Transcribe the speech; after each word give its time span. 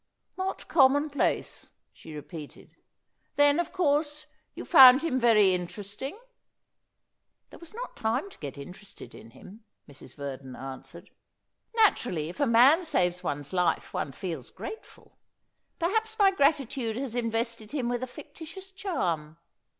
"Not 0.35 0.67
commonplace," 0.67 1.69
she 1.93 2.15
repeated; 2.15 2.71
"then, 3.35 3.59
of 3.59 3.71
course, 3.71 4.25
you 4.55 4.65
found 4.65 5.03
him 5.03 5.19
very 5.19 5.53
interesting?" 5.53 6.17
"There 7.51 7.59
was 7.59 7.75
not 7.75 7.95
time 7.95 8.27
to 8.31 8.37
get 8.39 8.57
interested 8.57 9.13
in 9.13 9.29
him," 9.29 9.63
Mrs. 9.87 10.15
Verdon 10.15 10.55
answered. 10.55 11.11
"Naturally 11.75 12.29
if 12.29 12.39
a 12.39 12.47
man 12.47 12.83
saves 12.83 13.21
one's 13.23 13.53
life 13.53 13.93
one 13.93 14.11
feels 14.11 14.49
grateful. 14.49 15.19
Perhaps 15.77 16.17
my 16.17 16.31
gratitude 16.31 16.97
has 16.97 17.15
invested 17.15 17.71
him 17.71 17.87
with 17.87 18.01
a 18.01 18.07
fictitious 18.07 18.71
charm." 18.71 19.37